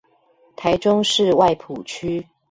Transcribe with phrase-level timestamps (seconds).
[0.55, 2.27] 臺中市外埔區